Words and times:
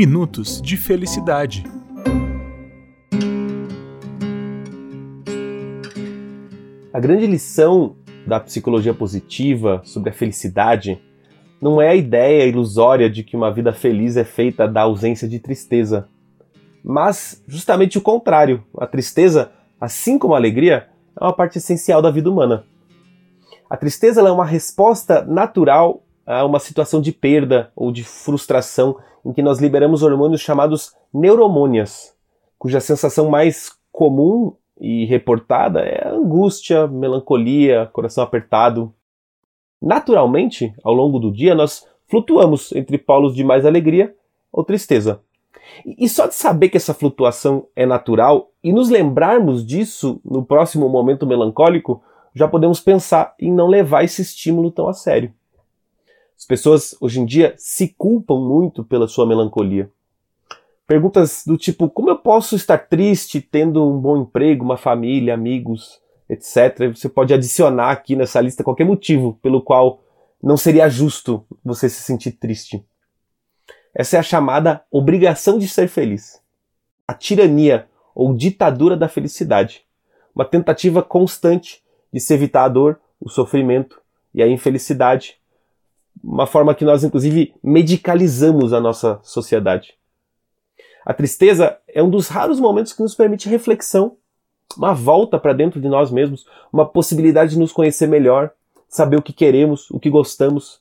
Minutos 0.00 0.62
de 0.62 0.78
Felicidade. 0.78 1.62
A 6.90 6.98
grande 6.98 7.26
lição 7.26 7.96
da 8.26 8.40
psicologia 8.40 8.94
positiva 8.94 9.82
sobre 9.84 10.08
a 10.08 10.12
felicidade 10.14 10.98
não 11.60 11.82
é 11.82 11.90
a 11.90 11.94
ideia 11.94 12.46
ilusória 12.46 13.10
de 13.10 13.22
que 13.22 13.36
uma 13.36 13.52
vida 13.52 13.74
feliz 13.74 14.16
é 14.16 14.24
feita 14.24 14.66
da 14.66 14.80
ausência 14.80 15.28
de 15.28 15.38
tristeza, 15.38 16.08
mas 16.82 17.44
justamente 17.46 17.98
o 17.98 18.00
contrário. 18.00 18.64
A 18.78 18.86
tristeza, 18.86 19.52
assim 19.78 20.18
como 20.18 20.32
a 20.32 20.38
alegria, 20.38 20.88
é 21.14 21.22
uma 21.22 21.34
parte 21.34 21.58
essencial 21.58 22.00
da 22.00 22.10
vida 22.10 22.30
humana. 22.30 22.64
A 23.68 23.76
tristeza 23.76 24.22
é 24.22 24.32
uma 24.32 24.46
resposta 24.46 25.22
natural 25.26 26.02
a 26.24 26.42
uma 26.46 26.58
situação 26.58 27.02
de 27.02 27.12
perda 27.12 27.70
ou 27.76 27.92
de 27.92 28.02
frustração 28.02 28.96
em 29.24 29.32
que 29.32 29.42
nós 29.42 29.58
liberamos 29.58 30.02
hormônios 30.02 30.40
chamados 30.40 30.94
neuromônias, 31.12 32.14
cuja 32.58 32.80
sensação 32.80 33.28
mais 33.28 33.72
comum 33.92 34.54
e 34.80 35.04
reportada 35.04 35.80
é 35.80 36.08
angústia, 36.08 36.86
melancolia, 36.86 37.90
coração 37.92 38.24
apertado. 38.24 38.94
Naturalmente, 39.80 40.74
ao 40.82 40.94
longo 40.94 41.18
do 41.18 41.30
dia, 41.30 41.54
nós 41.54 41.86
flutuamos 42.08 42.72
entre 42.72 42.98
polos 42.98 43.34
de 43.34 43.44
mais 43.44 43.66
alegria 43.66 44.14
ou 44.52 44.64
tristeza. 44.64 45.20
E 45.84 46.08
só 46.08 46.26
de 46.26 46.34
saber 46.34 46.68
que 46.68 46.76
essa 46.76 46.94
flutuação 46.94 47.66
é 47.76 47.86
natural 47.86 48.50
e 48.62 48.72
nos 48.72 48.88
lembrarmos 48.88 49.64
disso 49.64 50.20
no 50.24 50.44
próximo 50.44 50.88
momento 50.88 51.26
melancólico, 51.26 52.02
já 52.34 52.48
podemos 52.48 52.80
pensar 52.80 53.34
em 53.38 53.52
não 53.52 53.66
levar 53.66 54.04
esse 54.04 54.22
estímulo 54.22 54.70
tão 54.70 54.88
a 54.88 54.92
sério. 54.92 55.32
As 56.40 56.46
pessoas 56.46 56.96
hoje 57.02 57.20
em 57.20 57.26
dia 57.26 57.54
se 57.58 57.88
culpam 57.88 58.40
muito 58.40 58.82
pela 58.82 59.06
sua 59.06 59.26
melancolia. 59.26 59.90
Perguntas 60.86 61.44
do 61.46 61.58
tipo: 61.58 61.90
como 61.90 62.08
eu 62.08 62.16
posso 62.16 62.56
estar 62.56 62.78
triste 62.78 63.42
tendo 63.42 63.86
um 63.86 64.00
bom 64.00 64.22
emprego, 64.22 64.64
uma 64.64 64.78
família, 64.78 65.34
amigos, 65.34 66.00
etc. 66.30 66.96
Você 66.96 67.10
pode 67.10 67.34
adicionar 67.34 67.90
aqui 67.90 68.16
nessa 68.16 68.40
lista 68.40 68.64
qualquer 68.64 68.86
motivo 68.86 69.38
pelo 69.42 69.60
qual 69.60 70.00
não 70.42 70.56
seria 70.56 70.88
justo 70.88 71.44
você 71.62 71.90
se 71.90 72.02
sentir 72.02 72.32
triste. 72.32 72.82
Essa 73.94 74.16
é 74.16 74.20
a 74.20 74.22
chamada 74.22 74.82
obrigação 74.90 75.58
de 75.58 75.68
ser 75.68 75.88
feliz. 75.88 76.40
A 77.06 77.12
tirania 77.12 77.86
ou 78.14 78.32
ditadura 78.34 78.96
da 78.96 79.08
felicidade. 79.08 79.84
Uma 80.34 80.46
tentativa 80.46 81.02
constante 81.02 81.82
de 82.10 82.18
se 82.18 82.32
evitar 82.32 82.64
a 82.64 82.68
dor, 82.68 82.98
o 83.20 83.28
sofrimento 83.28 84.00
e 84.32 84.42
a 84.42 84.48
infelicidade 84.48 85.39
uma 86.22 86.46
forma 86.46 86.74
que 86.74 86.84
nós, 86.84 87.02
inclusive, 87.02 87.54
medicalizamos 87.62 88.72
a 88.72 88.80
nossa 88.80 89.18
sociedade. 89.22 89.94
A 91.04 91.14
tristeza 91.14 91.78
é 91.88 92.02
um 92.02 92.10
dos 92.10 92.28
raros 92.28 92.60
momentos 92.60 92.92
que 92.92 93.02
nos 93.02 93.14
permite 93.14 93.48
reflexão, 93.48 94.16
uma 94.76 94.92
volta 94.92 95.38
para 95.38 95.52
dentro 95.52 95.80
de 95.80 95.88
nós 95.88 96.10
mesmos, 96.10 96.46
uma 96.72 96.86
possibilidade 96.86 97.52
de 97.52 97.58
nos 97.58 97.72
conhecer 97.72 98.06
melhor, 98.06 98.50
saber 98.88 99.16
o 99.16 99.22
que 99.22 99.32
queremos, 99.32 99.90
o 99.90 99.98
que 99.98 100.10
gostamos. 100.10 100.80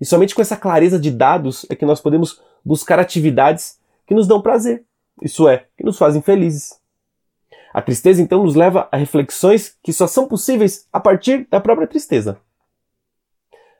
E 0.00 0.04
somente 0.04 0.34
com 0.34 0.42
essa 0.42 0.56
clareza 0.56 0.98
de 0.98 1.10
dados 1.10 1.66
é 1.70 1.74
que 1.74 1.86
nós 1.86 2.00
podemos 2.00 2.40
buscar 2.64 2.98
atividades 2.98 3.78
que 4.06 4.14
nos 4.14 4.26
dão 4.26 4.42
prazer, 4.42 4.84
isso 5.22 5.48
é, 5.48 5.66
que 5.76 5.84
nos 5.84 5.96
fazem 5.98 6.20
felizes. 6.20 6.78
A 7.72 7.82
tristeza 7.82 8.22
então 8.22 8.42
nos 8.42 8.54
leva 8.54 8.88
a 8.90 8.96
reflexões 8.96 9.76
que 9.82 9.92
só 9.92 10.06
são 10.06 10.26
possíveis 10.26 10.86
a 10.92 11.00
partir 11.00 11.46
da 11.50 11.60
própria 11.60 11.86
tristeza. 11.86 12.38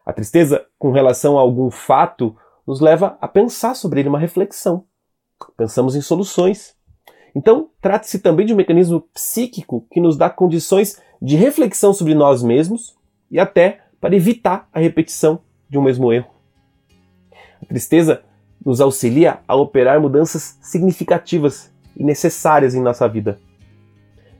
A 0.06 0.12
tristeza, 0.12 0.64
com 0.78 0.92
relação 0.92 1.36
a 1.36 1.40
algum 1.40 1.68
fato, 1.68 2.36
nos 2.64 2.80
leva 2.80 3.18
a 3.20 3.26
pensar 3.26 3.74
sobre 3.74 3.98
ele, 3.98 4.08
uma 4.08 4.20
reflexão. 4.20 4.84
Pensamos 5.56 5.96
em 5.96 6.00
soluções. 6.00 6.76
Então, 7.34 7.70
trata-se 7.80 8.20
também 8.20 8.46
de 8.46 8.54
um 8.54 8.56
mecanismo 8.56 9.00
psíquico 9.12 9.84
que 9.90 10.00
nos 10.00 10.16
dá 10.16 10.30
condições 10.30 11.02
de 11.20 11.34
reflexão 11.34 11.92
sobre 11.92 12.14
nós 12.14 12.40
mesmos 12.40 12.96
e 13.28 13.40
até 13.40 13.80
para 14.00 14.14
evitar 14.14 14.68
a 14.72 14.78
repetição 14.78 15.40
de 15.68 15.76
um 15.76 15.82
mesmo 15.82 16.12
erro. 16.12 16.30
A 17.60 17.66
tristeza 17.66 18.22
nos 18.64 18.80
auxilia 18.80 19.40
a 19.46 19.56
operar 19.56 20.00
mudanças 20.00 20.56
significativas 20.62 21.72
e 21.96 22.04
necessárias 22.04 22.76
em 22.76 22.80
nossa 22.80 23.08
vida. 23.08 23.40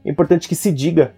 É 0.04 0.10
importante 0.10 0.48
que 0.48 0.54
se 0.54 0.70
diga, 0.70 1.12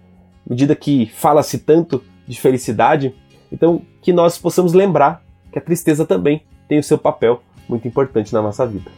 à 0.45 0.49
medida 0.49 0.75
que 0.75 1.05
fala-se 1.05 1.59
tanto 1.59 2.03
de 2.27 2.39
felicidade, 2.39 3.15
então, 3.51 3.81
que 4.01 4.13
nós 4.13 4.37
possamos 4.37 4.73
lembrar 4.73 5.23
que 5.51 5.57
a 5.57 5.61
tristeza 5.61 6.05
também 6.05 6.43
tem 6.67 6.79
o 6.79 6.83
seu 6.83 6.97
papel 6.97 7.41
muito 7.67 7.87
importante 7.87 8.33
na 8.33 8.41
nossa 8.41 8.65
vida. 8.65 8.91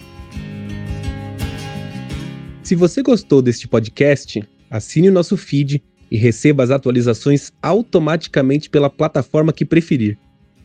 Se 2.64 2.76
você 2.76 3.02
gostou 3.02 3.42
deste 3.42 3.68
podcast, 3.68 4.48
assine 4.70 5.10
o 5.10 5.12
nosso 5.12 5.36
feed 5.36 5.84
e 6.10 6.18
receba 6.18 6.64
as 6.64 6.72
atualizações 6.72 7.52
automaticamente 7.62 8.70
pela 8.70 8.90
plataforma 8.90 9.54
que 9.54 9.66
preferir. 9.66 10.18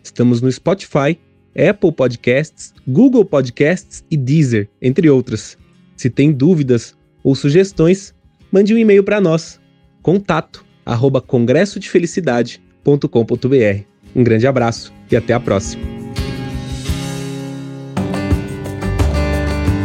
Estamos 0.02 0.40
no 0.40 0.50
Spotify, 0.50 1.18
Apple 1.56 1.92
Podcasts, 1.92 2.74
Google 2.86 3.24
Podcasts 3.24 4.04
e 4.10 4.16
Deezer, 4.16 4.68
entre 4.80 5.08
outras. 5.08 5.56
Se 5.96 6.10
tem 6.10 6.32
dúvidas 6.32 6.96
ou 7.24 7.34
sugestões, 7.34 8.14
mande 8.52 8.74
um 8.74 8.78
e-mail 8.78 9.02
para 9.02 9.20
nós. 9.20 9.60
Contato 10.02 10.64
arroba 10.84 11.20
congressodefelicidade.com 11.20 12.65
www.congresso.com.br. 12.86 13.84
Um 14.14 14.22
grande 14.22 14.46
abraço 14.46 14.92
e 15.10 15.16
até 15.16 15.34
a 15.34 15.40
próxima. 15.40 15.84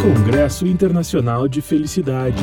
Congresso 0.02 0.66
Internacional 0.66 1.48
de 1.48 1.62
Felicidade. 1.62 2.42